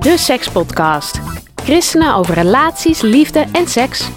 [0.00, 1.20] De Sekspodcast.
[1.54, 4.08] Christenen over relaties, liefde en seks.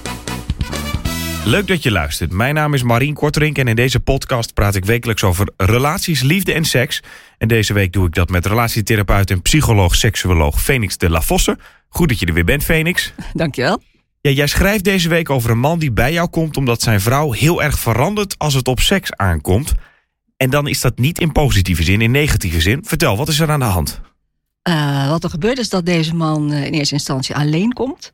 [1.46, 2.32] Leuk dat je luistert.
[2.32, 6.54] Mijn naam is Marien Korterink en in deze podcast praat ik wekelijks over relaties, liefde
[6.54, 7.04] en seks.
[7.38, 11.58] En deze week doe ik dat met relatietherapeut en psycholoog, seksuoloog Phoenix de La Vosse.
[11.90, 13.14] Goed dat je er weer bent, Phoenix.
[13.34, 13.82] Dankjewel.
[14.22, 17.32] Ja, jij schrijft deze week over een man die bij jou komt omdat zijn vrouw
[17.32, 19.74] heel erg verandert als het op seks aankomt.
[20.38, 22.84] En dan is dat niet in positieve zin, in negatieve zin.
[22.86, 24.02] Vertel, wat is er aan de hand?
[24.70, 28.14] Uh, wat er gebeurt is dat deze man uh, in eerste instantie alleen komt.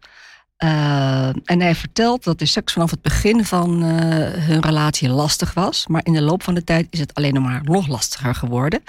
[0.64, 5.88] Uh, en hij vertelt dat de seks vanaf het begin van hun relatie lastig was.
[5.88, 8.84] Maar in de loop van de tijd is het alleen maar nog lastiger geworden.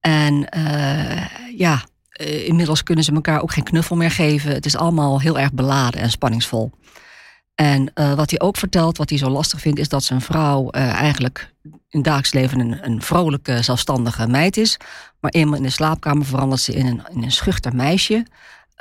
[0.00, 0.48] En
[1.56, 1.84] ja,
[2.44, 4.52] inmiddels kunnen ze elkaar ook geen knuffel meer geven.
[4.52, 6.72] Het is allemaal heel erg beladen en spanningsvol.
[7.54, 11.52] En wat hij ook vertelt, wat hij zo lastig vindt, is dat zijn vrouw eigenlijk
[11.62, 14.76] in het dagelijks leven een, een vrolijke, zelfstandige meid is.
[15.20, 18.26] Maar eenmaal in de slaapkamer verandert ze in een, in een schuchter meisje.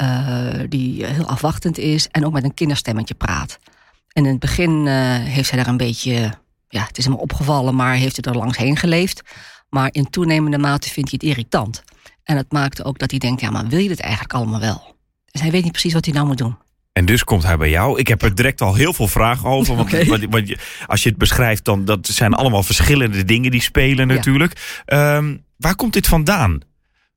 [0.02, 3.60] Uh, die heel afwachtend is en ook met een kinderstemmetje praat.
[4.08, 6.34] En in het begin heeft zij daar een beetje,
[6.68, 9.22] ja, het is hem opgevallen, maar heeft het er langs heen geleefd.
[9.70, 11.84] Maar in toenemende mate vindt hij het irritant.
[12.24, 14.96] En het maakte ook dat hij denkt, ja, maar wil je dit eigenlijk allemaal wel?
[15.32, 16.58] Dus hij weet niet precies wat hij nou moet doen.
[16.94, 18.00] En dus komt hij bij jou.
[18.00, 19.76] Ik heb er direct al heel veel vragen over.
[19.76, 20.06] Want, okay.
[20.06, 20.54] want, want
[20.88, 24.82] als je het beschrijft, dan dat zijn allemaal verschillende dingen die spelen natuurlijk.
[24.86, 25.16] Ja.
[25.16, 26.60] Um, waar komt dit vandaan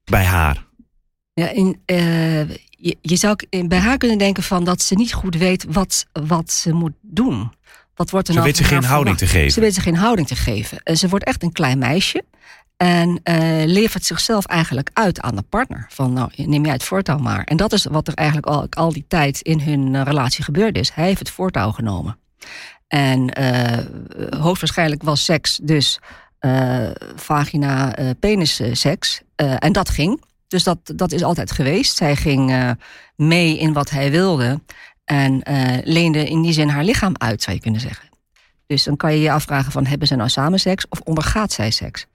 [0.05, 0.65] bij haar?
[1.33, 3.37] Ja, in, uh, je, je, zou
[3.67, 7.53] bij haar kunnen denken van dat ze niet goed weet wat, wat ze moet doen.
[7.95, 9.51] Wat wordt er ze nou weet ze geen houding te geven.
[9.51, 10.81] Ze weet ze geen houding te geven.
[10.83, 12.25] En ze wordt echt een klein meisje.
[12.77, 15.87] En uh, levert zichzelf eigenlijk uit aan de partner.
[15.89, 17.45] Van nou, neem jij het voortouw maar.
[17.45, 20.77] En dat is wat er eigenlijk al, al die tijd in hun uh, relatie gebeurd
[20.79, 20.91] is.
[20.91, 22.19] Hij heeft het voortouw genomen.
[22.89, 23.79] En uh,
[24.41, 25.99] hoogstwaarschijnlijk was seks dus
[27.17, 29.23] vagina-penis seks.
[29.37, 30.23] en dat ging.
[30.49, 31.97] Dus dat, dat is altijd geweest.
[31.97, 32.75] Zij ging
[33.17, 34.61] mee in wat hij wilde.
[35.05, 35.41] En
[35.85, 38.09] leende in die zin haar lichaam uit, zou je kunnen zeggen.
[38.67, 41.71] Dus dan kan je je afvragen van hebben ze nou samen seks of ondergaat zij
[41.71, 42.07] seks?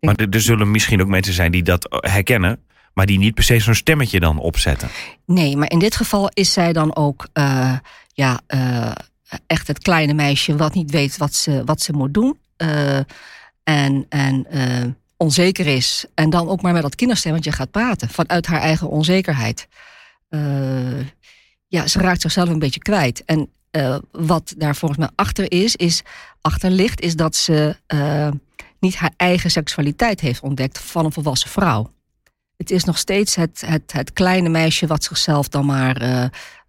[0.00, 2.58] Maar er, er, zullen misschien ook mensen zijn die dat herkennen,
[2.94, 4.88] maar die niet per se zo'n stemmetje dan opzetten.
[5.26, 7.76] Nee, maar in dit geval is zij dan ook uh,
[8.12, 8.92] ja, uh,
[9.46, 12.38] echt het kleine meisje wat niet weet wat ze, wat ze moet doen.
[12.56, 12.96] Uh,
[13.62, 14.46] en en
[15.16, 16.04] onzeker is.
[16.14, 19.68] En dan ook maar met dat kinderstemmetje gaat praten vanuit haar eigen onzekerheid.
[21.68, 23.24] ja, ze raakt zichzelf een beetje kwijt.
[23.24, 23.48] En
[24.10, 26.02] wat daar volgens mij achter is, is
[26.40, 27.76] achter ligt, is dat ze
[28.82, 31.92] niet haar eigen seksualiteit heeft ontdekt van een volwassen vrouw.
[32.56, 36.24] Het is nog steeds het, het, het kleine meisje wat zichzelf dan maar uh,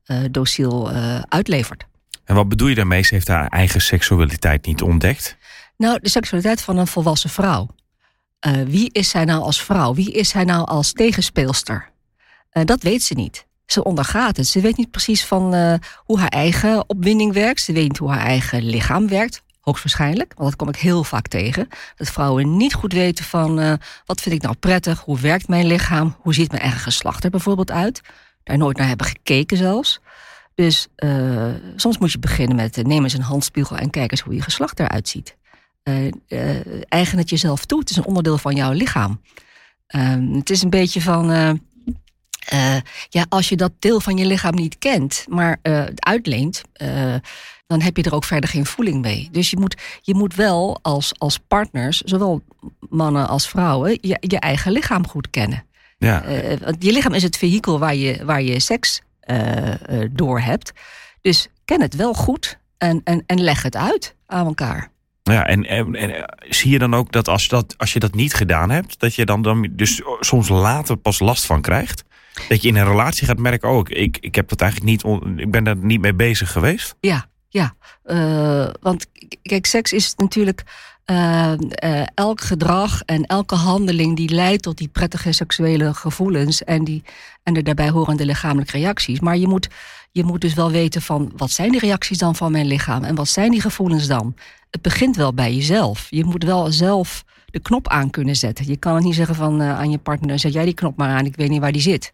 [0.06, 1.85] uh, dociel uh, uitlevert.
[2.25, 3.03] En wat bedoel je daarmee?
[3.03, 5.38] Ze heeft haar eigen seksualiteit niet ontdekt?
[5.78, 7.68] Nou, de seksualiteit van een volwassen vrouw.
[8.68, 9.94] wie is zij nou als vrouw?
[9.94, 11.91] Wie is zij nou als tegenspeelster?
[12.51, 13.45] dat weet ze niet.
[13.66, 14.47] Ze ondergaat het.
[14.47, 15.44] Ze weet niet precies van
[15.95, 17.62] hoe haar eigen opwinding werkt.
[17.62, 21.28] Ze weet niet hoe haar eigen lichaam werkt hoogstwaarschijnlijk, want dat kom ik heel vaak
[21.28, 21.68] tegen.
[21.96, 23.74] Dat vrouwen niet goed weten van uh,
[24.06, 27.29] wat vind ik nou prettig, hoe werkt mijn lichaam, hoe ziet mijn eigen geslacht er
[27.29, 28.01] bijvoorbeeld uit.
[28.44, 30.00] Daar nooit naar hebben gekeken zelfs.
[30.56, 34.22] Dus uh, soms moet je beginnen met uh, neem eens een handspiegel en kijk eens
[34.22, 35.35] hoe je geslacht eruit ziet.
[36.88, 39.22] eigen het jezelf toe, het is een onderdeel van jouw lichaam.
[39.88, 41.31] Ehm, het is een beetje van
[42.53, 42.75] uh,
[43.09, 47.15] ja, als je dat deel van je lichaam niet kent, maar uh, uitleent, uh,
[47.67, 49.29] dan heb je er ook verder geen voeling mee.
[49.31, 52.41] Dus je moet, je moet wel als, als partners, zowel
[52.89, 55.65] mannen als vrouwen, je, je eigen lichaam goed kennen.
[55.97, 56.23] Ja.
[56.63, 59.01] want je lichaam is het vehikel waar je, waar je seks
[60.12, 60.71] door hebt.
[61.21, 64.91] Dus ken het wel goed en, en, en leg het uit aan elkaar.
[65.23, 68.33] Ja, en, en, en, zie je dan ook dat als, dat als je dat niet
[68.33, 72.03] gedaan hebt, dat je dan, dan dus soms later pas last van krijgt?
[72.50, 75.51] Dat je in een relatie gaat merken, oh, ik, ik heb dat eigenlijk niet, ik
[75.51, 76.95] ben daar niet mee bezig geweest.
[77.00, 77.75] Ja, Ja,
[78.06, 79.06] uh, want
[79.41, 80.63] kijk, seks is natuurlijk
[81.06, 81.53] uh,
[81.83, 87.03] uh, elk gedrag en elke handeling die leidt tot die prettige seksuele gevoelens en, die,
[87.44, 89.19] en de daarbij horende lichamelijke reacties.
[89.19, 89.68] Maar je moet,
[90.12, 93.15] je moet dus wel weten van wat zijn die reacties dan van mijn lichaam en
[93.15, 94.35] wat zijn die gevoelens dan?
[94.69, 96.07] Het begint wel bij jezelf.
[96.09, 98.67] Je moet wel zelf de knop aan kunnen zetten.
[98.67, 101.25] Je kan het niet zeggen van aan je partner, zet jij die knop maar aan,
[101.25, 102.13] ik weet niet waar die zit.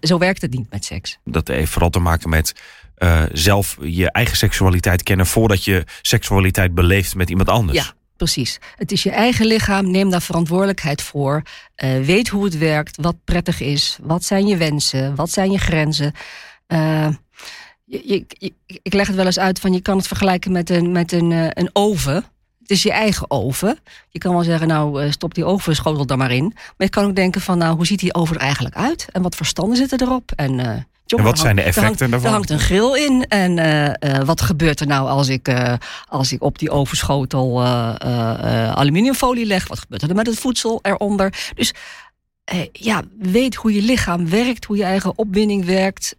[0.00, 1.18] zo werkt het niet met seks.
[1.24, 2.54] Dat heeft vooral te maken met
[2.98, 7.78] uh, zelf je eigen seksualiteit kennen voordat je seksualiteit beleeft met iemand anders.
[7.78, 8.58] Ja, precies.
[8.76, 11.42] Het is je eigen lichaam, neem daar verantwoordelijkheid voor.
[11.84, 15.58] Uh, weet hoe het werkt, wat prettig is, wat zijn je wensen, wat zijn je
[15.58, 16.12] grenzen.
[16.68, 17.08] Uh,
[17.84, 18.52] je, je,
[18.82, 21.30] ik leg het wel eens uit van je kan het vergelijken met een, met een,
[21.58, 22.24] een oven.
[22.62, 23.78] Het is je eigen oven.
[24.08, 26.52] Je kan wel zeggen, nou stop die ovenschotel dan maar in.
[26.54, 29.08] Maar je kan ook denken van, nou hoe ziet die oven er eigenlijk uit?
[29.12, 30.32] En wat voor standen zitten erop?
[30.36, 30.86] En
[31.18, 32.28] en wat zijn de effecten daarvan?
[32.28, 33.26] Er hangt een grill in.
[33.28, 35.52] En uh, uh, wat gebeurt er nou als ik,
[36.08, 37.62] als ik op die ovenschotel
[38.74, 39.68] aluminiumfolie leg?
[39.68, 41.52] Wat gebeurt er met het voedsel eronder?
[41.54, 41.74] Dus
[42.72, 46.16] ja, weet hoe je lichaam werkt, hoe je eigen opwinding werkt.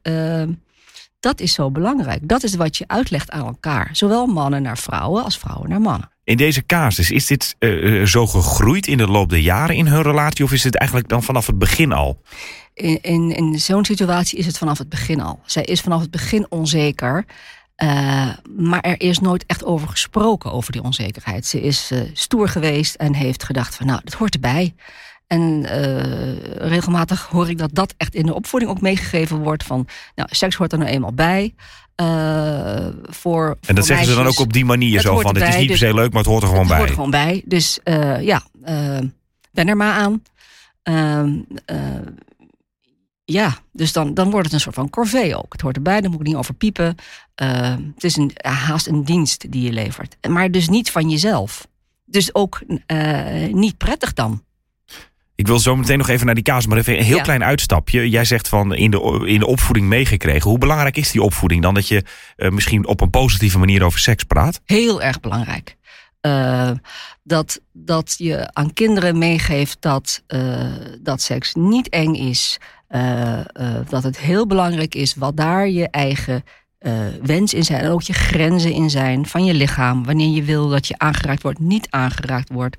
[1.19, 2.27] dat is zo belangrijk.
[2.27, 3.89] Dat is wat je uitlegt aan elkaar.
[3.91, 6.12] Zowel mannen naar vrouwen als vrouwen naar mannen.
[6.23, 10.01] In deze casus, is dit uh, zo gegroeid in de loop der jaren in hun
[10.01, 10.45] relatie...
[10.45, 12.21] of is het eigenlijk dan vanaf het begin al?
[12.73, 15.39] In, in, zo'n situatie is het vanaf het begin al.
[15.45, 17.25] Zij is vanaf het begin onzeker...
[17.77, 21.45] Uh, maar er is nooit echt over gesproken, over die onzekerheid.
[21.45, 24.75] Ze is stoer geweest en heeft gedacht van nou, dat hoort erbij.
[25.27, 25.65] En
[26.57, 30.55] regelmatig hoor ik dat dat echt in de opvoeding ook meegegeven wordt van nou, seks
[30.55, 31.53] hoort er nou eenmaal bij.
[32.01, 35.57] Uh, voor, en dat zeggen ze dan ook op die manier zo van: het is
[35.57, 36.85] niet per se dus, leuk, maar het hoort er gewoon het bij.
[36.85, 37.41] Het hoort er gewoon bij.
[37.45, 39.07] Dus uh, ja, uh,
[39.51, 40.23] ben er maar aan.
[40.83, 41.39] Ehm,
[43.25, 45.51] ja, dus dan, dan wordt het een soort van corvée ook.
[45.51, 46.95] Het hoort erbij, daar moet ik niet over piepen.
[47.35, 50.17] Ehm, het is een, haast een dienst die je levert.
[50.29, 51.67] Maar dus niet van jezelf.
[52.05, 52.61] Dus ook
[53.51, 54.43] niet prettig dan.
[55.35, 58.09] Ik wil zo meteen nog even naar die kaas, maar even een heel klein uitstapje.
[58.09, 60.49] Jij zegt van in de, in de opvoeding meegekregen.
[60.49, 61.73] Hoe belangrijk is die opvoeding dan?
[61.73, 62.03] Dat je
[62.37, 64.61] uh, misschien op een positieve manier over seks praat?
[64.65, 65.75] Heel erg belangrijk.
[66.21, 66.71] Uh,
[67.23, 70.65] dat, dat je aan kinderen meegeeft dat, uh,
[71.01, 72.59] dat seks niet eng is.
[73.89, 76.43] dat het heel belangrijk is wat daar je eigen
[77.21, 77.81] wens in zijn.
[77.81, 80.05] En ook je grenzen in zijn van je lichaam.
[80.05, 82.77] Wanneer je wil dat je aangeraakt wordt, niet aangeraakt wordt.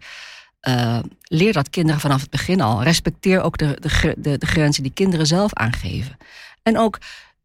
[0.68, 2.82] Uh, leer dat kinderen vanaf het begin al.
[2.82, 6.16] Respecteer ook de, de, de, de grenzen die kinderen zelf aangeven.
[6.62, 6.98] En ook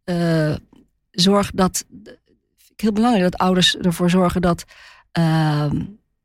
[0.06, 0.56] uh,
[1.12, 1.86] zorg dat.
[2.76, 4.66] Heel belangrijk dat ouders ervoor zorgen dat.
[5.20, 5.72] Uh,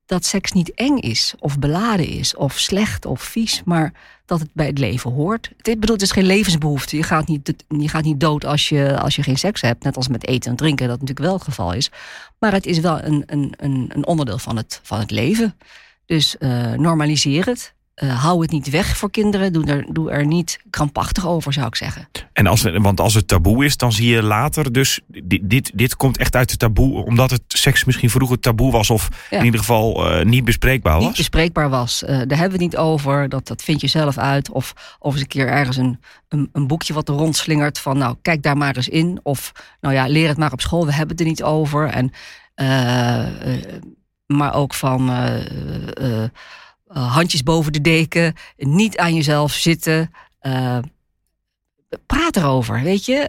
[0.06, 3.92] dat seks niet eng is, of beladen is, of slecht of vies, maar
[4.26, 5.50] dat het bij het leven hoort.
[5.56, 6.96] Ik bedoel, het is geen levensbehoefte.
[6.96, 9.96] Je gaat niet, je gaat niet dood als je, als je geen seks hebt, net
[9.96, 11.90] als met eten en drinken, dat natuurlijk wel het geval is.
[12.38, 13.54] Maar het is wel een, een,
[13.88, 15.54] een onderdeel van het, van het leven.
[16.06, 17.74] Dus uh, normaliseer het.
[18.02, 19.52] Uh, hou het niet weg voor kinderen.
[19.52, 22.08] Doe er, doe er niet krampachtig over, zou ik zeggen.
[22.32, 25.00] En als, want als het taboe is, dan zie je later dus...
[25.06, 27.04] Dit, dit, dit komt echt uit het taboe...
[27.04, 28.90] omdat het seks misschien vroeger taboe was...
[28.90, 29.38] of ja.
[29.38, 31.04] in ieder geval uh, niet bespreekbaar was?
[31.04, 32.02] Niet bespreekbaar was.
[32.02, 33.28] Uh, daar hebben we het niet over.
[33.28, 34.50] Dat, dat vind je zelf uit.
[34.50, 37.78] Of, of eens een keer ergens een, een, een, boekje wat er rondslingert...
[37.78, 39.20] van nou, kijk daar maar eens in.
[39.22, 40.86] Of nou ja, leer het maar op school.
[40.86, 41.88] We hebben het er niet over.
[41.88, 42.12] En
[44.26, 45.46] maar ook van uh,
[46.00, 46.24] uh,
[47.14, 50.10] handjes boven de deken, niet aan jezelf zitten.
[52.06, 53.28] praat erover, weet je.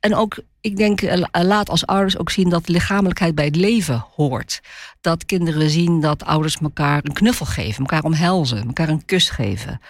[0.00, 1.00] en ook, ik denk,
[1.32, 4.60] laat als ouders ook zien dat lichamelijkheid bij het leven hoort.
[5.00, 9.80] Dat kinderen zien dat ouders elkaar een knuffel geven, elkaar omhelzen, elkaar een kus geven,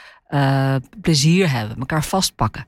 [1.01, 2.67] plezier hebben, elkaar vastpakken.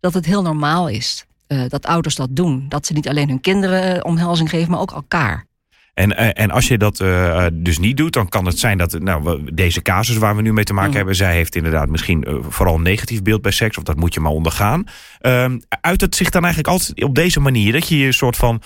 [0.00, 1.24] Dat het heel normaal is.
[1.68, 2.68] dat ouders dat doen.
[2.68, 5.46] Dat ze niet alleen hun kinderen omhelzing geven, maar ook elkaar.
[5.94, 8.98] En, eh, en als je dat uh, dus niet doet, dan kan het zijn dat
[8.98, 10.96] nou, deze casus waar we nu mee te maken mm.
[10.96, 14.14] hebben, zij heeft inderdaad misschien uh, vooral een negatief beeld bij seks, of dat moet
[14.14, 14.84] je maar ondergaan.
[15.20, 15.46] Uh,
[15.80, 18.62] uit het zich dan eigenlijk altijd op deze manier, dat je je soort van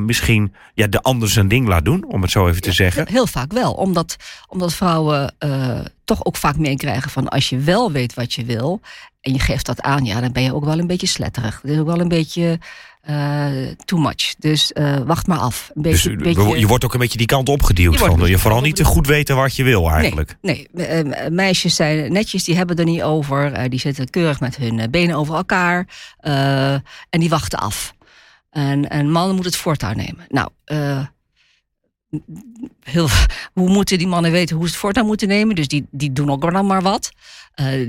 [0.00, 3.08] misschien ja, de ander zijn ding laat doen, om het zo even te zeggen?
[3.08, 5.34] Heel vaak wel, omdat, omdat vrouwen
[6.04, 8.80] toch ook vaak meekrijgen van als je wel weet wat je wil
[9.20, 11.62] en je geeft dat aan, ja, dan ben je ook wel een beetje sletterig.
[11.62, 12.58] Het is ook wel een beetje
[13.84, 14.34] too much.
[14.38, 15.70] Dus uh, wacht maar af.
[15.74, 17.92] Een beetje, dus, beetje, je wordt ook een beetje die kant opgeduwd.
[17.92, 20.36] Je, van, je vooral niet te goed weten wat je wil eigenlijk.
[20.40, 21.30] Nee, nee.
[21.30, 23.70] Meisjes zijn netjes, die hebben er niet over.
[23.70, 25.88] die zitten keurig met hun benen over elkaar.
[27.10, 27.94] en die wachten af.
[28.50, 30.26] En, en mannen moeten het voortouw nemen.
[30.28, 30.48] Nou,
[32.82, 33.08] heel,
[33.58, 35.54] hoe moeten die mannen weten hoe ze het voortouw moeten nemen?
[35.54, 37.12] Dus die, die doen ook dan maar wat.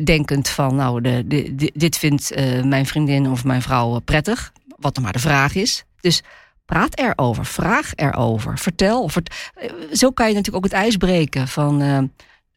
[0.03, 5.03] denkend van, nou, de, de, dit vindt mijn vriendin of mijn vrouw prettig wat dan
[5.03, 5.83] maar de vraag is.
[6.01, 6.21] Dus
[6.65, 9.09] praat erover, vraag erover, vertel.
[9.09, 11.99] Vert, eh, zo kan je natuurlijk ook het ijs breken van uh,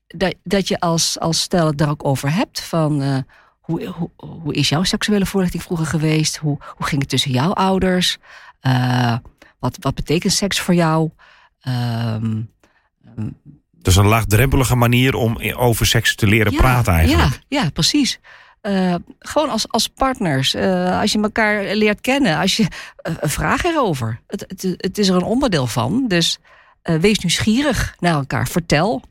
[0.06, 3.16] dat, dat je als, als stel het daar ook over hebt van uh,
[3.60, 6.36] hoe, hoe, hoe is jouw seksuele voorlichting vroeger geweest?
[6.36, 8.18] Hoe, hoe ging het tussen jouw ouders?
[8.62, 9.16] Uh,
[9.58, 11.10] wat, wat betekent seks voor jou?
[11.68, 12.50] Um,
[13.18, 13.36] um,
[13.82, 17.40] dus een laagdrempelige manier om over seks te leren ja, praten eigenlijk.
[17.48, 18.20] Ja, ja precies.
[18.62, 20.54] Uh, gewoon als, als partners.
[20.54, 22.38] Uh, als je elkaar leert kennen.
[22.38, 24.20] Als je, uh, vraag erover.
[24.26, 26.04] Het, het, het, is er een onderdeel van.
[26.08, 26.38] Dus
[26.82, 28.48] wees nieuwsgierig naar elkaar.
[28.48, 29.02] Vertel.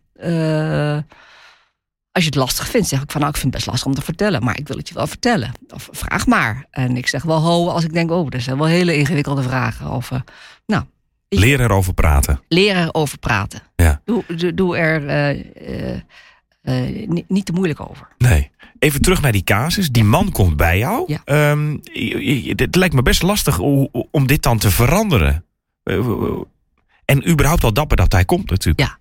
[2.11, 3.95] als je het lastig vindt, zeg ik van nou, ik vind het best lastig om
[3.95, 4.43] te vertellen.
[4.43, 5.51] Maar ik wil het je wel vertellen.
[5.69, 6.65] Of vraag maar.
[6.69, 9.89] En ik zeg wel ho als ik denk, oh, dat zijn wel hele ingewikkelde vragen.
[9.89, 10.11] Of
[10.65, 10.83] nou.
[11.29, 12.41] Leren erover praten.
[12.47, 13.61] Leren erover praten.
[13.75, 14.01] Ja.
[14.05, 15.01] Doe, doe, doe er
[17.27, 18.07] niet te moeilijk over.
[18.17, 18.51] Nee.
[18.79, 19.91] Even terug naar die casus.
[19.91, 21.03] Die man komt bij jou.
[21.23, 21.51] Ja.
[21.51, 21.81] Um,
[22.55, 23.59] het lijkt me best lastig
[24.11, 25.45] om dit dan te veranderen.
[27.05, 28.79] En überhaupt wel dapper dat hij komt natuurlijk.
[28.79, 28.97] Ja,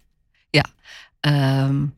[1.21, 1.65] ja.
[1.65, 1.95] Um,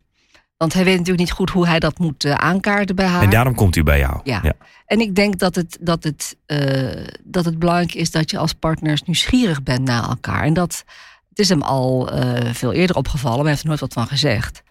[0.57, 3.23] want hij weet natuurlijk niet goed hoe hij dat moet uh, aankaarten bij haar.
[3.23, 4.21] En daarom komt hij bij jou.
[4.25, 4.40] Ja.
[4.42, 4.52] ja.
[4.87, 8.52] En ik denk dat het, dat, het, uh, dat het belangrijk is dat je als
[8.52, 10.42] partners nieuwsgierig bent naar elkaar.
[10.42, 10.85] En dat
[11.28, 14.07] het is hem al uh, veel eerder opgevallen, maar hij heeft er nooit wat van
[14.07, 14.62] gezegd.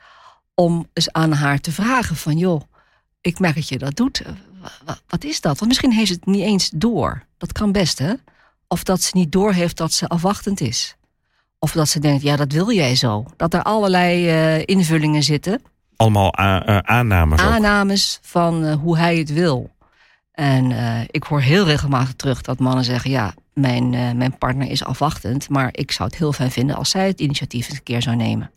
[0.61, 2.61] Om eens aan haar te vragen van joh,
[3.21, 4.21] ik merk dat je dat doet.
[5.07, 5.57] Wat is dat?
[5.57, 7.23] Want misschien heeft ze het niet eens door.
[7.37, 8.13] Dat kan best, hè?
[8.67, 10.95] Of dat ze niet door heeft dat ze afwachtend is.
[11.59, 13.25] Of dat ze denkt, ja, dat wil jij zo.
[13.35, 15.61] Dat er allerlei uh, invullingen zitten.
[15.95, 17.39] Allemaal aannames.
[17.39, 19.69] Aannames van uh, hoe hij het wil.
[20.31, 24.83] En uh, ik hoor heel regelmatig terug dat mannen zeggen: Ja, mijn, mijn partner is
[24.83, 25.49] afwachtend.
[25.49, 28.15] Maar ik zou het heel fijn vinden als zij het initiatief eens een keer zou
[28.15, 28.51] nemen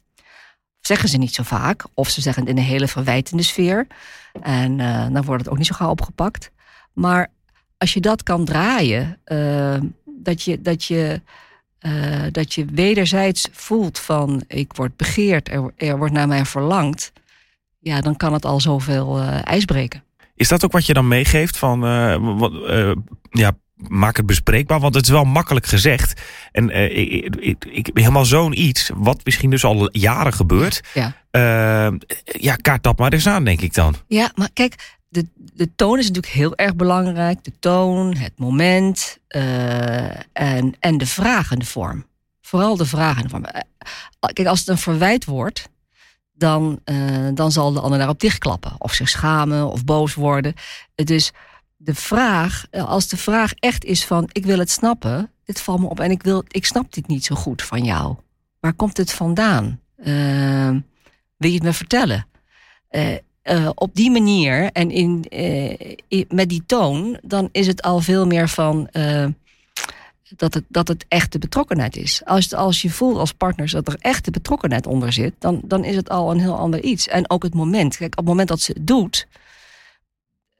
[0.86, 1.84] zeggen ze niet zo vaak.
[1.94, 3.86] Of ze zeggen het in een hele verwijtende sfeer.
[4.42, 6.50] En uh, dan wordt het ook niet zo gauw opgepakt.
[6.92, 7.30] Maar
[7.78, 11.20] als je dat kan draaien, uh, dat, je, dat, je,
[11.80, 17.12] uh, dat je wederzijds voelt van ik word begeerd, er, er wordt naar mij verlangd.
[17.78, 20.02] Ja, dan kan het al zoveel ijs breken.
[20.34, 21.80] Is dat ook wat je dan meegeeft van
[23.30, 26.23] ja, maak het bespreekbaar, want het is wel makkelijk gezegd.
[26.52, 30.81] En uh, ik, ik, ik helemaal zo'n iets, wat misschien dus al jaren gebeurt.
[30.95, 31.16] Ja.
[31.31, 33.95] Uh, ja, kaart dat maar eens aan, denk ik dan.
[34.07, 37.45] Ja, maar kijk, de, de toon is natuurlijk heel erg belangrijk.
[37.45, 42.07] De toon, het moment uh, en, en de vragende vorm.
[42.43, 43.45] Vooral de vragende vorm.
[44.33, 45.69] Kijk, als het een verwijt wordt,
[46.33, 46.81] dan,
[47.35, 48.75] dan zal de ander daarop dichtklappen.
[48.78, 50.54] Of zich schamen of boos worden.
[50.95, 51.33] Dus
[51.76, 55.81] de vraag, eh, als de vraag echt is van ik wil het snappen, dit valt
[55.81, 58.16] me op en ik, wil, ik snap dit niet zo goed van jou.
[58.61, 59.81] Waar komt het vandaan?
[59.97, 60.71] Uh,
[61.37, 62.26] wil je het me vertellen?
[62.90, 65.25] Uh, uh, op die manier en in,
[66.28, 68.88] met die toon, dan is het al veel meer van
[70.37, 72.23] dat, het, dat het echte betrokkenheid is.
[72.25, 75.97] Als, als je voelt als partners dat er echte betrokkenheid onder zit, dan, dan is
[75.97, 77.09] het al een heel ander iets.
[77.09, 77.97] En ook het moment.
[77.97, 79.26] Kijk, op het moment dat ze het doet,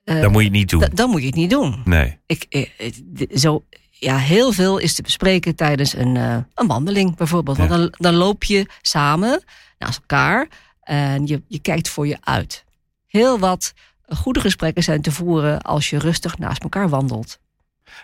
[0.05, 0.85] dan moet je het niet doen.
[0.93, 1.81] Dan moet je het niet doen.
[1.85, 2.19] Nee.
[2.27, 2.93] Ik, eh,
[3.35, 7.57] zo, ja, heel veel is te bespreken tijdens een, uh, een wandeling bijvoorbeeld.
[7.57, 9.45] Want dan, dan loop je samen
[9.79, 10.49] naast elkaar
[10.83, 12.65] en je, je kijkt voor je uit.
[13.07, 13.75] Heel wat
[14.09, 17.39] goede gesprekken zijn te voeren als je rustig naast elkaar wandelt.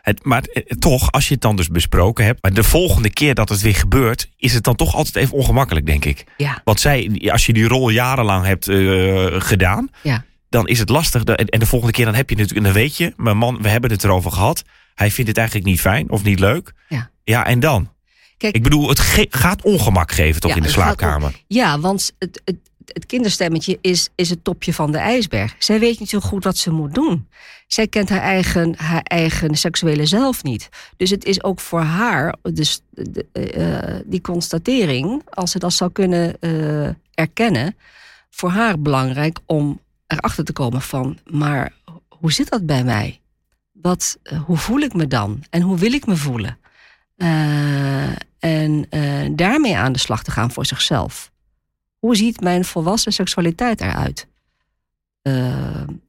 [0.02, 0.42] Het, maar
[0.78, 3.74] toch, als je het dan dus besproken hebt, maar de volgende keer dat het weer
[3.74, 6.24] gebeurt, is het dan toch altijd even ongemakkelijk, denk ik.
[6.36, 6.60] Ja.
[6.64, 11.24] Want zij, als je die rol jarenlang hebt uh, gedaan, ja dan is het lastig.
[11.24, 13.68] En de volgende keer dan heb je natuurlijk, en dan weet je, mijn man, we
[13.68, 14.62] hebben het erover gehad.
[14.94, 16.72] Hij vindt het eigenlijk niet fijn of niet leuk.
[16.88, 17.92] Ja, ja en dan?
[18.36, 21.42] Kijk, ik bedoel, het gaat ongemak geven toch ja, in de slaapkamer?
[21.46, 25.54] ja, want het, het, het kinderstemmetje is, is het topje van de ijsberg.
[25.58, 27.28] Zij weet niet zo goed wat ze moet doen.
[27.66, 30.68] Zij kent haar eigen, haar eigen seksuele zelf niet.
[30.96, 35.92] Dus het is ook voor haar, dus de, uh, die constatering, als ze dat zou
[35.92, 37.76] kunnen uh, erkennen,
[38.30, 39.80] voor haar belangrijk om
[40.10, 41.72] erachter te komen van, maar
[42.08, 43.20] hoe zit dat bij mij?
[43.72, 45.42] Wat, uh, hoe voel ik me dan?
[45.50, 46.58] En hoe wil ik me voelen?
[47.16, 51.30] Uh, en uh, daarmee aan de slag te gaan voor zichzelf.
[51.98, 54.28] Hoe ziet mijn volwassen seksualiteit eruit?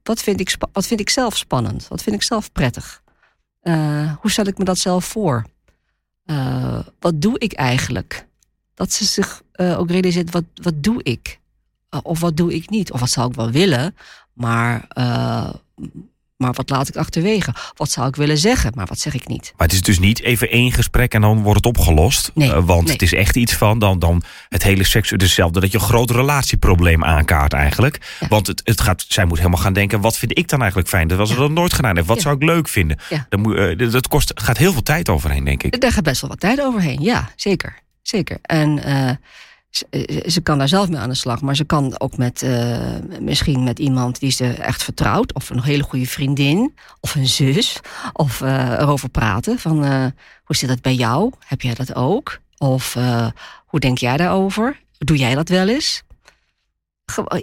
[0.04, 1.88] wat, vind ik wat vind ik zelf spannend?
[1.88, 3.04] Wat vind ik zelf prettig?
[4.20, 5.46] hoe stel ik me dat zelf voor?
[7.00, 8.28] wat doe ik eigenlijk?
[8.74, 11.41] Dat ze zich ook realiseert, wat, wat doe ik?
[11.96, 12.92] Uh, of wat doe ik niet?
[12.92, 13.96] Of wat zou ik wel willen,
[14.34, 15.50] maar uh,
[16.38, 17.54] maar wat laat ik achterwege?
[17.76, 19.54] Wat zou ik willen zeggen, maar wat zeg ik niet?
[19.58, 22.32] Maar het is dus niet even één gesprek en dan wordt het opgelost.
[22.34, 22.92] Nee, Uh, want nee.
[22.94, 25.10] het is echt iets van dan, dan het hele seks.
[25.10, 28.16] Hetzelfde dat je een groot relatieprobleem aankaart eigenlijk.
[28.20, 28.28] Ja.
[28.28, 31.08] Want het, het gaat, zij moet helemaal gaan denken: wat vind ik dan eigenlijk fijn?
[31.08, 31.36] Dat was Ja.
[31.36, 32.08] dat nooit gedaan heeft.
[32.08, 32.22] Wat Ja.
[32.24, 33.00] zou ik leuk vinden?
[33.10, 33.26] Ja.
[33.30, 35.82] Dan moet, eh, dat kost, gaat heel veel tijd overheen, denk ik.
[35.82, 37.80] Daar gaat best wel wat tijd overheen, ja, zeker.
[38.02, 38.38] zeker.
[38.42, 39.16] En eh,
[39.72, 42.42] ze, eh, ze kan daar zelf mee aan de slag, maar ze kan ook met
[42.42, 42.80] eh,
[43.20, 47.80] misschien met iemand die ze echt vertrouwt, of een hele goede vriendin, of een zus,
[48.14, 49.60] of eh, erover praten.
[49.60, 49.84] Van
[50.44, 51.32] hoe zit dat bij jou?
[51.40, 52.40] Heb jij dat ook?
[52.58, 52.94] Of
[53.66, 54.80] hoe denk jij daarover?
[54.98, 56.04] Doe jij dat wel eens?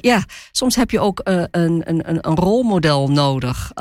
[0.00, 3.72] Ja, soms heb je ook een, een, een, rolmodel nodig.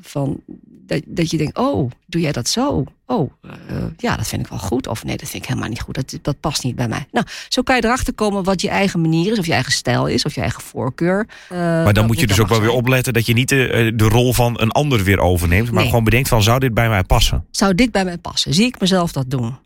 [0.00, 0.40] van,
[0.88, 2.84] dat, dat je denkt, oh, doe jij dat zo?
[3.06, 3.50] Oh, eh,
[3.96, 4.86] ja, dat vind ik wel goed.
[4.86, 5.94] Of nee, dat vind ik helemaal niet goed.
[5.94, 7.06] Dat, dat past niet bij mij.
[7.12, 10.06] Nou, zo kan je erachter komen wat je eigen manier is, of je eigen stijl
[10.06, 11.26] is, of je eigen voorkeur.
[11.48, 12.76] Eh, Maar dan moet je dus ook wel weer op.
[12.76, 15.66] opletten dat je niet de, de rol van een ander weer overneemt.
[15.70, 15.88] Maar Nee.
[15.88, 17.46] gewoon bedenkt van zou dit bij mij passen?
[17.50, 18.54] Zou dit bij mij passen?
[18.54, 19.56] Zie ik mezelf dat doen?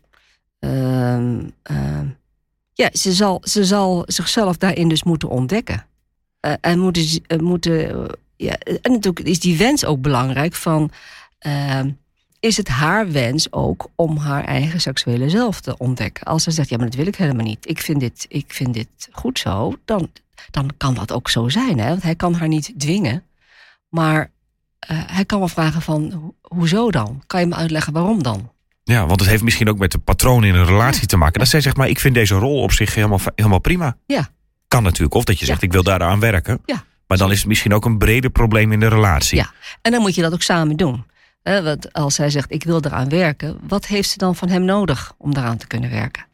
[0.59, 2.05] Ehm, ehm,
[2.73, 5.85] ja, ze zal, ze zal zichzelf daarin dus moeten ontdekken.
[6.39, 8.09] Eh, en moeten, eh, moeten, eh,
[8.43, 10.91] ja, en natuurlijk is die wens ook belangrijk van...
[11.39, 11.89] ehm,
[12.39, 16.25] is het haar wens ook om haar eigen seksuele zelf te ontdekken?
[16.25, 17.69] Als ze zegt, ja, maar dat wil ik helemaal niet.
[17.69, 19.75] Ik vind dit, ik vind dit goed zo.
[19.85, 20.11] Dan,
[20.51, 21.79] dan kan dat ook zo zijn.
[21.79, 21.87] Hè?
[21.89, 23.23] Want hij kan haar niet dwingen.
[23.89, 24.31] Maar
[24.79, 27.23] eh, hij kan wel vragen van, ho- hoezo dan?
[27.27, 28.51] Kan je me uitleggen waarom dan?
[28.83, 31.39] Ja, want het heeft misschien ook met de patroon in een relatie te maken.
[31.39, 33.97] Dat zij zegt, maar ik vind deze rol op zich helemaal, helemaal prima.
[34.05, 34.29] Ja.
[34.67, 35.13] Kan natuurlijk.
[35.13, 36.61] Of dat je zegt, ik wil daaraan werken.
[36.65, 36.83] Ja.
[37.13, 39.37] Maar dan is het misschien ook een breder probleem in de relatie.
[39.37, 39.51] Ja.
[39.81, 41.05] En dan moet je dat ook samen doen.
[41.43, 45.13] Want als zij zegt, ik wil eraan werken, wat heeft ze dan van hem nodig
[45.17, 46.25] om daaraan te kunnen werken?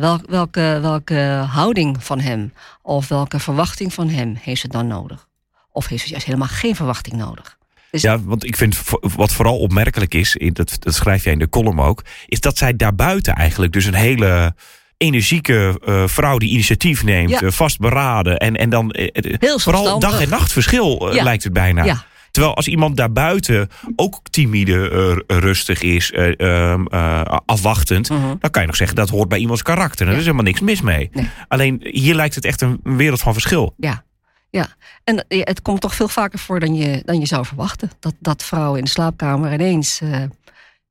[0.00, 2.52] Wel, welke, welke houding van hem
[2.82, 5.28] of welke verwachting van hem heeft ze dan nodig?
[5.70, 7.58] Of heeft ze juist helemaal geen verwachting nodig?
[7.90, 11.48] Dus Ja, want ik vind wat vooral opmerkelijk is, dat, dat schrijf jij in de
[11.48, 14.54] column ook, is dat zij daarbuiten eigenlijk dus een hele
[15.02, 17.40] energieke eh, vrouw die initiatief neemt, Ja.
[17.40, 21.22] eh, vastberaden en, en dan eh, Heel vooral dag en nacht verschil Ja.
[21.24, 21.84] lijkt het bijna.
[21.84, 22.04] Ja.
[22.30, 28.34] Terwijl als iemand daarbuiten ook timide, rustig is, eh, ehm, eh, afwachtend, Mhm.
[28.38, 30.06] dan kan je nog zeggen dat hoort bij iemands karakter.
[30.08, 31.10] Er is helemaal niks mis mee.
[31.12, 31.28] Nee.
[31.48, 33.74] Alleen hier lijkt het echt een wereld van verschil.
[33.76, 34.04] Ja,
[34.50, 34.66] ja.
[35.04, 37.90] En het komt toch veel vaker voor dan je, dan je zou verwachten.
[38.00, 40.00] Dat, dat vrouwen in de slaapkamer ineens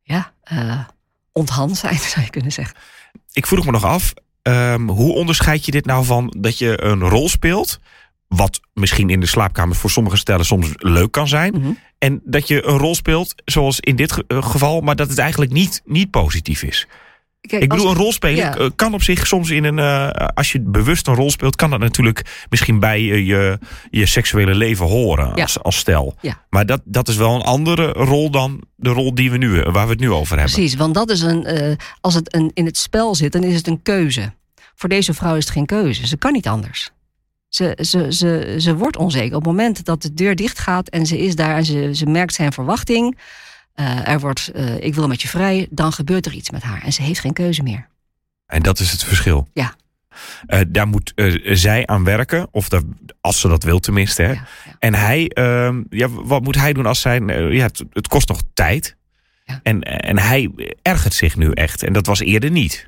[0.03, 0.33] ja,
[1.31, 2.75] onthand zijn, zou je kunnen zeggen.
[3.31, 6.99] Ik vroeg me nog af, ehm, hoe onderscheid je dit nou van dat je een
[7.09, 7.79] rol speelt,
[8.27, 11.71] wat misschien in de slaapkamer voor sommige stellen soms leuk kan zijn, Mhm.
[11.97, 15.17] en dat je een rol speelt, zoals in dit ge- eh, geval, maar dat het
[15.17, 16.87] eigenlijk niet, niet positief is.
[17.41, 18.55] Kijk, Ik bedoel, een rol spelen ja.
[18.57, 19.79] eh, kan op zich soms in een.
[19.79, 24.05] eh, als je bewust een rol speelt, kan dat natuurlijk misschien bij je, je, je
[24.05, 25.41] seksuele leven horen Ja.
[25.41, 26.15] als, als stel.
[26.21, 26.45] Ja.
[26.49, 29.73] Maar dat, dat is wel een andere rol dan de rol die we nu, eh,
[29.73, 30.53] waar we het nu over hebben.
[30.55, 33.55] Precies, want dat is een, eh, als het een, in het spel zit, dan is
[33.55, 34.33] het een keuze.
[34.75, 36.07] Voor deze vrouw is het geen keuze.
[36.07, 36.91] Ze kan niet anders.
[37.49, 39.35] Ze, ze, ze, ze wordt onzeker.
[39.35, 42.05] Op het moment dat de deur dicht gaat en ze is daar en ze, ze
[42.05, 43.17] merkt zijn verwachting.
[43.73, 46.83] Eh, er wordt, eh, ik wil met je vrij, dan gebeurt er iets met haar.
[46.83, 47.87] En ze heeft geen keuze meer.
[48.45, 49.47] En dat is het verschil.
[49.53, 49.73] Ja.
[50.47, 52.83] Eh, daar moet zij aan werken, of dat,
[53.21, 54.21] als ze dat wil tenminste.
[54.21, 54.31] Hè.
[54.31, 54.75] Ja, ja.
[54.79, 57.29] En hij, ehm, ja, wat moet hij doen als zijn.
[57.29, 58.95] eh, ja, het, het kost nog tijd.
[59.45, 59.59] Ja.
[59.63, 61.83] En, en hij ergert zich nu echt.
[61.83, 62.87] En dat was eerder niet.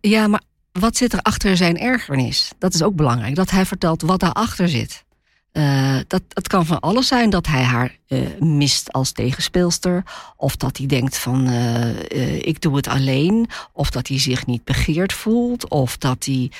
[0.00, 0.42] Ja, maar
[0.72, 2.52] wat zit er achter zijn ergernis?
[2.58, 3.34] Dat is ook belangrijk.
[3.34, 5.04] Dat hij vertelt wat daarachter zit.
[5.52, 10.02] Eh, dat, het kan van alles zijn dat hij haar eh, mist als tegenspeelster.
[10.36, 13.46] Of dat hij denkt van eh, ik doe het alleen.
[13.72, 15.68] Of dat hij zich niet begeerd voelt.
[15.68, 16.50] Of dat hij,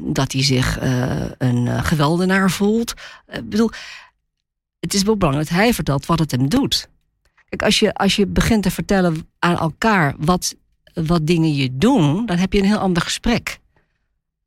[0.00, 0.78] dat hij zich
[1.38, 2.94] een geweldenaar voelt.
[3.26, 3.70] Ik bedoel,
[4.80, 6.88] het is wel belangrijk dat hij vertelt wat het hem doet.
[7.48, 10.54] Kijk, als je, als je begint te vertellen aan elkaar wat
[10.94, 13.58] wat dingen je doen, dan heb je een heel ander gesprek.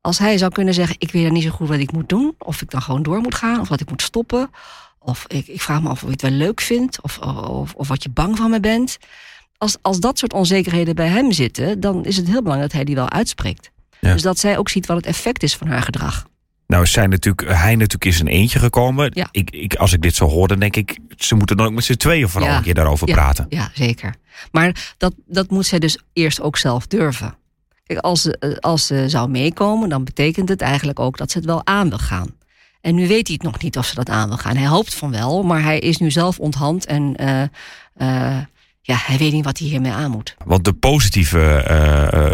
[0.02, 2.62] Als hij zou kunnen zeggen: Ik weet niet zo goed wat ik moet doen, of
[2.62, 4.50] ik dan gewoon door moet gaan, of wat ik moet stoppen,
[4.98, 7.88] of ik, ik vraag me af of je het wel leuk vindt, of, of, of
[7.88, 8.98] wat je bang van me bent.
[9.58, 12.84] Als, als dat soort onzekerheden bij hem zitten, dan is het heel belangrijk dat hij
[12.84, 13.70] die wel uitspreekt.
[14.00, 14.12] Ja.
[14.12, 16.26] Dus dat zij ook ziet wat het effect is van haar gedrag.
[16.66, 19.10] Nou, is zij natuurlijk, hij natuurlijk is een eentje gekomen.
[19.14, 19.28] Ja.
[19.30, 21.84] Ik, ik, als ik dit zo hoor, dan denk ik, ze moeten dan ook met
[21.84, 22.56] z'n tweeën vooral Ja.
[22.56, 23.46] een keer daarover praten.
[23.48, 24.14] Ja, zeker.
[24.52, 27.34] Maar dat, dat moet zij dus eerst ook zelf durven.
[27.92, 31.38] Kijk, als ze, eh, als ze zou meekomen, dan betekent het eigenlijk ook dat ze
[31.38, 32.30] het wel aan wil gaan.
[32.80, 34.56] En nu weet hij het nog niet of ze dat aan wil gaan.
[34.56, 38.42] Hij hoopt van wel, maar hij is nu zelf onthand en eh, eh,
[38.80, 40.36] ja, hij weet niet wat hij hiermee aan moet.
[40.44, 41.56] Want de positieve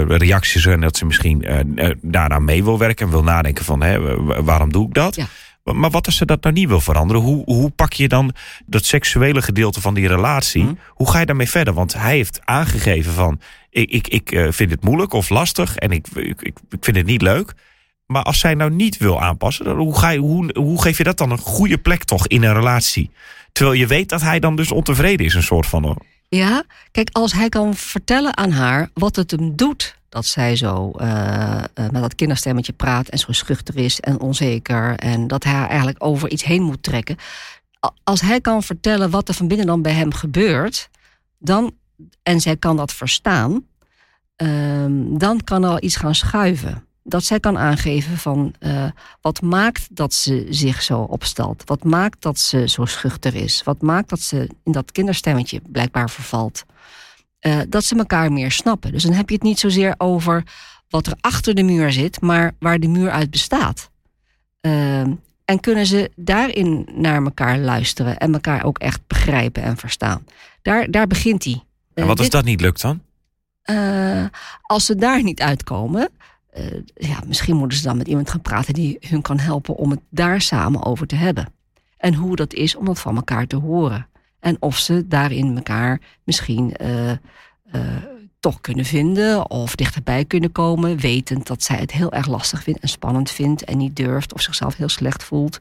[0.08, 1.44] reacties zijn dat ze misschien
[2.02, 5.14] daaraan mee wil werken en wil nadenken van hè, wa- waarom doe ik dat?
[5.16, 5.26] Ja.
[5.72, 7.22] Maar wat als ze dat nou niet wil veranderen?
[7.22, 8.32] Hoe, hoe pak je dan
[8.66, 10.62] dat seksuele gedeelte van die relatie?
[10.62, 10.74] Hm.
[10.88, 11.74] Hoe ga je daarmee verder?
[11.74, 13.40] Want hij heeft aangegeven van...
[13.80, 17.06] ik, ik, ik eh, vind het moeilijk of lastig en ik, ik, ik vind het
[17.06, 17.54] niet leuk.
[18.06, 19.64] Maar als zij nou niet wil aanpassen...
[19.64, 22.42] dan hoe, ga je, hoe, hoe geef je dat dan een goede plek toch in
[22.42, 23.10] een relatie?
[23.52, 26.02] Terwijl je weet dat hij dan dus ontevreden is, een soort van...
[26.28, 30.90] Ja, kijk, als hij kan vertellen aan haar wat het hem doet dat zij zo
[30.90, 35.52] eh, eh, met dat kinderstemmetje praat en zo schuchter is en onzeker en dat hij
[35.52, 37.16] haar eigenlijk over iets heen moet trekken.
[38.04, 40.90] Als hij kan vertellen wat er van binnen dan bij hem gebeurt,
[41.38, 41.72] dan,
[42.22, 43.66] en zij kan dat verstaan,
[44.36, 46.86] ehm, dan kan er al iets gaan schuiven.
[47.02, 51.62] Dat zij kan aangeven van eh, wat maakt dat ze zich zo opstelt?
[51.64, 53.62] Wat maakt dat ze zo schuchter is?
[53.62, 56.64] Wat maakt dat ze in dat kinderstemmetje blijkbaar vervalt?
[57.38, 58.92] Eh, dat ze elkaar meer snappen.
[58.92, 60.42] Dus dan heb je het niet zozeer over
[60.88, 63.90] wat er achter de muur zit, maar waar de muur uit bestaat.
[64.60, 65.12] Ehm,
[65.44, 70.24] en kunnen ze daarin naar elkaar luisteren en elkaar ook echt begrijpen en verstaan.
[70.62, 71.62] Daar, daar begint hij.
[72.00, 73.02] En wat als dat niet lukt dan?
[73.62, 74.24] Eh,
[74.62, 76.10] als ze daar niet uitkomen,
[76.50, 79.90] eh, ja, misschien moeten ze dan met iemand gaan praten die hun kan helpen om
[79.90, 81.52] het daar samen over te hebben.
[81.96, 84.06] En hoe dat is om dat van elkaar te horen.
[84.40, 87.18] En of ze daarin elkaar misschien eh, eh,
[88.40, 92.80] toch kunnen vinden of dichterbij kunnen komen, wetend dat zij het heel erg lastig vindt
[92.80, 95.60] en spannend vindt en niet durft of zichzelf heel slecht voelt.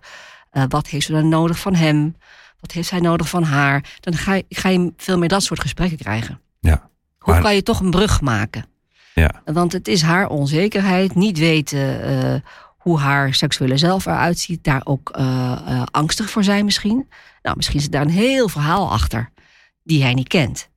[0.51, 2.15] Eh, wat heeft ze dan nodig van hem?
[2.59, 3.97] Wat heeft zij nodig van haar?
[3.99, 6.39] Dan ga je, ga je veel meer dat soort gesprekken krijgen.
[6.59, 6.89] Ja.
[7.17, 8.65] Hoe Maar- kan je toch een brug maken?
[9.13, 9.41] Ja.
[9.45, 12.41] Want het is haar onzekerheid, niet weten eh,
[12.77, 17.09] hoe haar seksuele zelf eruit ziet, daar ook eh, eh, angstig voor zijn misschien.
[17.41, 19.29] Nou, misschien zit daar een heel verhaal achter
[19.83, 20.69] die hij niet kent.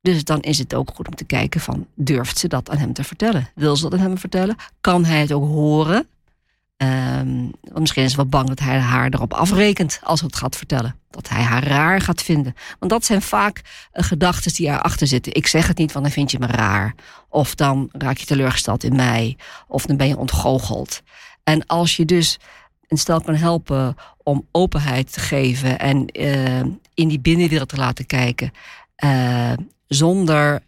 [0.00, 2.92] Dus dan is het ook goed om te kijken van, durft ze dat aan hem
[2.92, 3.48] te vertellen?
[3.54, 4.56] Wil ze dat aan hem vertellen?
[4.80, 6.08] Kan hij het ook horen?
[6.76, 10.56] Ehm, misschien is ze wel bang dat hij haar erop afrekent als ze het gaat
[10.56, 10.94] vertellen.
[11.10, 12.54] Dat hij haar raar gaat vinden.
[12.78, 13.62] Want dat zijn vaak
[13.92, 15.34] eh, gedachten die erachter zitten.
[15.34, 16.94] Ik zeg het niet, want dan vind je me raar.
[17.28, 19.36] Of dan raak je teleurgesteld in mij.
[19.68, 21.02] Of dan ben je ontgoocheld.
[21.44, 22.38] En als je dus
[22.88, 26.60] een stel kan helpen om openheid te geven en eh,
[26.94, 28.50] in die binnenwereld te laten kijken,
[28.96, 29.52] eh,
[29.86, 30.62] zonder,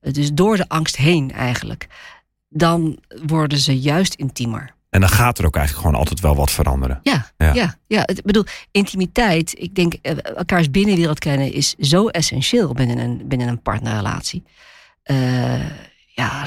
[0.00, 1.86] dus door de angst heen eigenlijk,
[2.48, 4.75] dan worden ze juist intiemer.
[4.96, 7.00] En dan gaat er ook eigenlijk gewoon altijd wel wat veranderen.
[7.02, 7.54] Ja, Ja.
[7.54, 7.78] ja.
[7.86, 13.22] ja, Ik bedoel, intimiteit, ik denk, eh, elkaars binnenwereld kennen is zo essentieel binnen een,
[13.24, 14.42] binnen een partnerrelatie.
[15.02, 15.16] Eh,
[16.14, 16.46] ja,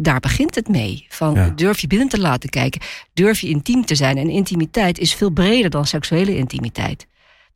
[0.00, 1.06] daar begint het mee.
[1.08, 1.48] Van, Ja.
[1.56, 2.80] Durf je binnen te laten kijken,
[3.12, 4.16] durf je intiem te zijn.
[4.18, 7.06] En intimiteit is veel breder dan seksuele intimiteit.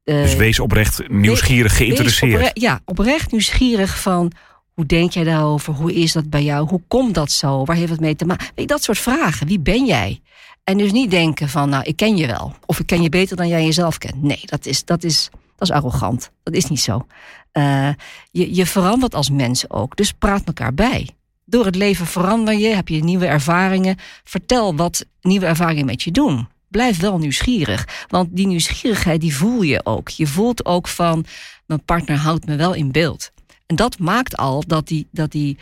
[0.05, 2.35] Eh, Dus wees oprecht nieuwsgierig, geïnteresseerd.
[2.35, 4.33] opre- ja, oprecht nieuwsgierig van
[4.75, 5.75] hoe denk jij daarover?
[5.75, 6.69] Hoe is dat bij jou?
[6.69, 7.65] Hoe komt dat zo?
[7.65, 8.67] Waar heeft het mee te maken?
[8.67, 9.47] Dat soort vragen.
[9.47, 10.21] Wie ben jij?
[10.65, 12.55] En dus niet denken van, nou, ik ken je wel.
[12.67, 14.23] Of ik ken je beter dan jij jezelf kent.
[14.23, 16.31] Nee, dat is, dat is, dat is arrogant.
[16.43, 17.07] Dat is niet zo.
[17.53, 17.89] Eh,
[18.31, 19.97] je, je verandert als mens ook.
[19.97, 21.09] Dus praat elkaar bij.
[21.45, 23.97] Door het leven verander je, heb je nieuwe ervaringen.
[24.25, 26.49] Vertel wat nieuwe ervaringen met je doen.
[26.69, 28.07] Blijf wel nieuwsgierig.
[28.09, 30.09] Want die nieuwsgierigheid, die voel je ook.
[30.09, 31.25] Je voelt ook van,
[31.67, 33.31] mijn partner houdt me wel in beeld.
[33.73, 35.59] En dat maakt al dat die, dat die,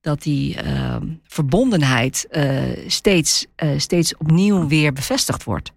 [0.00, 5.72] dat die ehm, verbondenheid eh, steeds, eh, steeds opnieuw weer bevestigd wordt.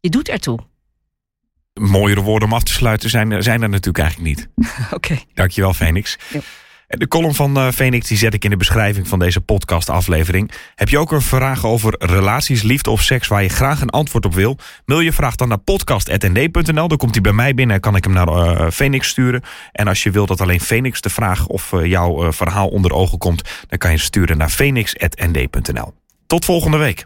[0.00, 0.58] Je doet ertoe.
[1.80, 4.48] Mooiere woorden om af te sluiten zijn, er- zijn er natuurlijk eigenlijk niet.
[4.96, 5.18] Oké.
[5.34, 6.18] Dankjewel, Phoenix.
[6.32, 6.40] Ja.
[6.98, 10.50] De column van eh, Phoenix die zet ik in de beschrijving van deze podcastaflevering.
[10.74, 14.24] Heb je ook een vraag over relaties, liefde of seks waar je graag een antwoord
[14.24, 14.58] op wil?
[14.84, 16.88] Mail je vraag dan naar podcast.nd.nl.
[16.88, 19.42] Dan komt hij bij mij binnen en kan ik hem naar eh, Phoenix sturen.
[19.72, 23.18] En als je wil dat alleen Phoenix de vraag of eh, jouw verhaal onder ogen
[23.18, 25.94] komt, dan kan je sturen naar phoenix.nd.nl.
[26.26, 27.04] Tot volgende week.